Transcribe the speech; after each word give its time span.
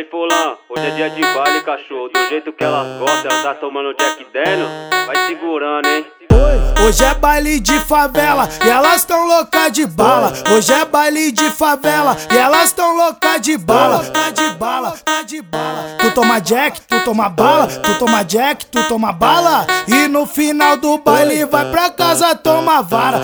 Aí 0.00 0.08
fulano, 0.08 0.56
hoje 0.70 0.86
é 0.86 0.90
dia 0.92 1.10
de 1.10 1.20
baile, 1.20 1.60
cachorro. 1.60 2.08
Do 2.08 2.28
jeito 2.30 2.50
que 2.54 2.64
ela 2.64 2.98
gosta, 2.98 3.28
ela 3.28 3.42
tá 3.42 3.54
tomando 3.54 3.92
Jack 3.92 4.26
Daniel. 4.32 4.66
Vai 5.06 5.26
segurando, 5.26 5.86
hein? 5.86 6.06
Hoje 6.82 7.04
é 7.04 7.14
baile 7.16 7.60
de 7.60 7.78
favela 7.80 8.48
e 8.64 8.70
elas 8.70 9.04
tão 9.04 9.26
louca 9.26 9.68
de 9.68 9.84
bala. 9.84 10.32
Hoje 10.56 10.72
é 10.72 10.86
baile 10.86 11.30
de 11.30 11.50
favela 11.50 12.16
e 12.32 12.34
elas 12.34 12.72
tão 12.72 12.96
louca 12.96 13.36
de 13.36 13.58
bala. 13.58 13.98
Tá 14.06 14.30
de 14.30 14.48
bala, 14.54 14.94
tá 15.04 15.20
de 15.20 15.42
bala. 15.42 15.96
Tu 15.98 16.10
toma 16.12 16.40
jack, 16.40 16.80
tu 16.80 17.04
toma 17.04 17.28
bala. 17.28 17.66
Tu 17.66 17.98
toma 17.98 18.22
jack, 18.22 18.64
tu 18.64 18.82
toma 18.84 19.12
bala. 19.12 19.66
E 19.86 20.08
no 20.08 20.24
final 20.24 20.78
do 20.78 20.96
baile 20.96 21.44
vai 21.44 21.70
pra 21.70 21.90
casa 21.90 22.34
tomar 22.36 22.80
vara. 22.80 23.20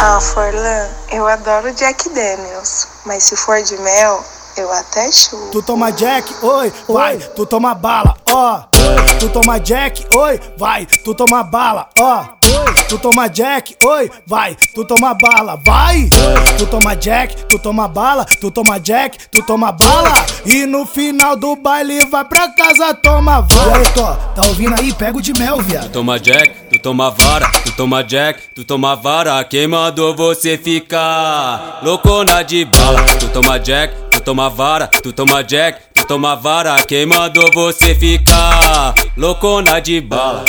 Ah, 0.00 0.20
Forlan, 0.20 0.88
eu 1.12 1.28
adoro 1.28 1.72
Jack 1.72 2.08
Daniels, 2.08 2.88
mas 3.06 3.22
se 3.22 3.36
for 3.36 3.62
de 3.62 3.76
mel, 3.78 4.22
eu 4.56 4.72
até 4.72 5.10
chupo. 5.12 5.50
Tu 5.52 5.62
toma 5.62 5.90
jack, 5.90 6.32
oi, 6.42 6.72
vai, 6.88 7.18
tu 7.18 7.46
toma 7.46 7.74
bala, 7.74 8.16
ó. 8.30 8.62
Tu 9.18 9.28
toma 9.30 9.58
jack, 9.58 10.04
oi, 10.14 10.40
vai, 10.58 10.86
tu 10.86 11.14
toma 11.14 11.42
bala, 11.42 11.88
ó. 11.98 12.24
Tu 12.88 12.98
toma 12.98 13.28
jack, 13.28 13.76
oi, 13.84 14.10
vai, 14.26 14.56
tu 14.74 14.84
toma 14.84 15.14
bala, 15.14 15.56
vai. 15.64 16.08
Tu 16.58 16.66
toma 16.66 16.94
jack, 16.94 17.34
tu 17.46 17.58
toma 17.58 17.88
bala, 17.88 18.24
tu 18.24 18.50
toma 18.50 18.78
jack, 18.78 19.18
tu 19.30 19.42
toma 19.42 19.72
bala. 19.72 20.12
E 20.44 20.66
no 20.66 20.84
final 20.86 21.34
do 21.36 21.56
baile 21.56 22.04
vai 22.06 22.24
pra 22.24 22.48
casa 22.50 22.94
toma 22.94 23.40
vara. 23.40 23.78
E 23.78 23.86
aí, 23.86 23.92
Tó, 23.94 24.14
tá 24.34 24.46
ouvindo 24.48 24.74
aí? 24.78 24.92
Pega 24.92 25.16
o 25.18 25.22
de 25.22 25.32
mel, 25.38 25.60
viado. 25.62 25.84
Tu 25.84 25.90
toma 25.92 26.18
jack, 26.20 26.54
tu 26.70 26.78
toma 26.78 27.10
vara, 27.10 27.50
tu 27.64 27.72
toma 27.72 28.02
jack, 28.02 28.40
tu 28.54 28.64
toma 28.64 28.94
vara. 28.94 29.42
Quem 29.44 29.66
mandou 29.66 30.14
você 30.14 30.58
ficar 30.58 31.80
loucona 31.82 32.42
de 32.42 32.64
bala? 32.64 33.02
Tu 33.18 33.28
toma 33.28 33.58
jack, 33.58 33.94
toma 34.24 34.48
vara, 34.48 34.86
tu 34.86 35.12
toma 35.12 35.42
jack, 35.44 35.82
tu 35.92 36.06
toma 36.06 36.34
vara. 36.34 36.74
Quem 36.86 37.04
mandou 37.04 37.50
você 37.52 37.94
ficar 37.94 38.94
loucona 39.16 39.80
de 39.80 40.00
bala? 40.00 40.44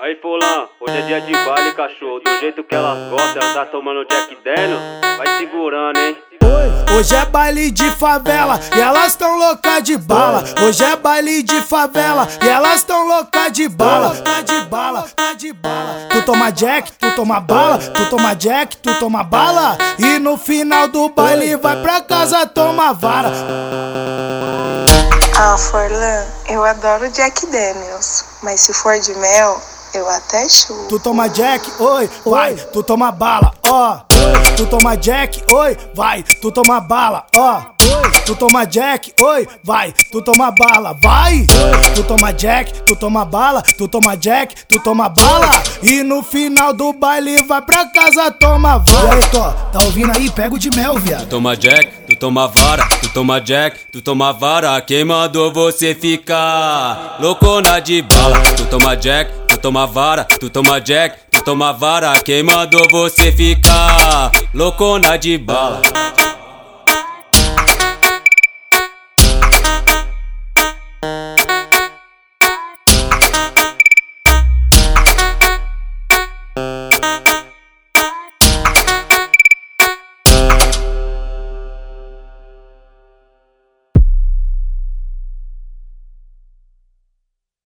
Aí 0.00 0.14
fulano, 0.22 0.68
hoje 0.80 0.96
é 0.96 1.02
dia 1.02 1.20
de 1.20 1.32
baile, 1.32 1.72
cachorro. 1.72 2.20
Do 2.20 2.38
jeito 2.38 2.62
que 2.62 2.74
ela 2.74 3.10
gosta, 3.10 3.40
ela 3.40 3.52
tá 3.52 3.66
tomando 3.66 4.06
Jack 4.06 4.38
Daniel. 4.44 4.78
Vai 5.18 5.26
segurando, 5.38 5.98
hein? 5.98 6.27
Hoje 6.96 7.14
é 7.14 7.24
baile 7.26 7.70
de 7.70 7.90
favela 7.92 8.58
e 8.74 8.80
elas 8.80 9.14
tão 9.14 9.36
louca 9.38 9.80
de 9.80 9.96
bala. 9.96 10.42
Hoje 10.62 10.82
é 10.82 10.96
baile 10.96 11.42
de 11.42 11.60
favela 11.60 12.26
e 12.42 12.48
elas 12.48 12.82
tão 12.82 13.06
louca 13.06 13.48
de 13.50 13.68
bala. 13.68 14.16
Tá 14.16 14.40
de 14.40 14.60
bala, 14.62 15.04
tá 15.14 15.32
de 15.34 15.52
bala. 15.52 16.08
Tu 16.10 16.22
toma 16.22 16.50
jack, 16.50 16.90
tu 16.92 17.10
toma 17.14 17.40
bala. 17.40 17.78
Tu 17.78 18.06
toma 18.06 18.34
jack, 18.34 18.76
tu 18.78 18.94
toma 18.98 19.22
bala. 19.22 19.76
E 19.98 20.18
no 20.18 20.36
final 20.36 20.88
do 20.88 21.08
baile 21.10 21.56
vai 21.56 21.80
pra 21.82 22.00
casa 22.00 22.46
tomar 22.46 22.92
vara. 22.94 23.32
Ah, 25.40 25.56
Forlan, 25.56 26.24
eu 26.48 26.64
adoro 26.64 27.08
Jack 27.10 27.46
Daniels, 27.46 28.24
mas 28.42 28.60
se 28.60 28.72
for 28.72 28.98
de 28.98 29.14
mel, 29.14 29.62
eu 29.94 30.08
até 30.08 30.48
chupo. 30.48 30.88
Tu 30.88 30.98
toma 30.98 31.28
jack, 31.28 31.70
oi, 31.78 32.10
vai, 32.26 32.54
tu 32.54 32.82
toma 32.82 33.12
bala, 33.12 33.52
ó. 33.68 34.00
Tu 34.58 34.66
toma 34.66 34.96
jack, 34.96 35.40
oi, 35.52 35.76
vai, 35.94 36.24
tu 36.42 36.50
toma 36.50 36.80
bala, 36.80 37.24
ó. 37.36 37.60
Tu 38.26 38.34
toma 38.34 38.64
jack, 38.66 39.12
oi, 39.22 39.46
vai, 39.62 39.94
tu 40.10 40.20
toma 40.20 40.50
bala, 40.50 40.92
vai. 41.00 41.46
Tu 41.94 42.02
toma 42.02 42.32
jack, 42.32 42.72
tu 42.84 42.96
toma 42.96 43.24
bala, 43.24 43.62
tu 43.62 43.86
toma 43.86 44.16
jack, 44.16 44.54
tu 44.66 44.78
toma 44.80 45.08
bala. 45.08 45.62
E 45.82 46.02
no 46.02 46.22
final 46.24 46.72
do 46.74 46.92
baile 46.92 47.40
vai 47.46 47.62
pra 47.62 47.86
casa 47.86 48.32
toma 48.32 48.78
vara. 48.78 49.20
E 49.20 49.22
aí, 49.22 49.30
Tó, 49.30 49.50
tá 49.72 49.84
ouvindo 49.84 50.10
aí? 50.16 50.28
Pega 50.28 50.54
o 50.54 50.58
de 50.58 50.70
mel, 50.70 50.94
Tu 50.94 51.00
viado. 51.00 51.26
toma 51.28 51.56
jack, 51.56 51.90
tu 52.08 52.16
toma 52.16 52.48
vara, 52.48 52.86
tu 53.00 53.08
toma 53.10 53.40
jack, 53.40 53.78
tu 53.92 54.02
toma 54.02 54.32
vara. 54.32 54.80
Quem 54.80 55.04
mandou 55.04 55.52
você 55.52 55.94
ficar 55.94 57.16
loucona 57.20 57.78
de 57.80 58.02
bala? 58.02 58.40
Tu 58.56 58.64
toma 58.66 58.96
jack, 58.96 59.30
tu 59.48 59.56
toma 59.56 59.86
vara, 59.86 60.24
tu 60.24 60.50
toma 60.50 60.78
jack, 60.80 61.16
tu 61.27 61.27
toma 61.48 61.72
vara. 61.72 62.12
Quem 62.20 62.42
mandou 62.42 62.86
você 62.90 63.32
ficar 63.32 64.30
loucona 64.52 65.16
de 65.16 65.38
bala? 65.38 65.80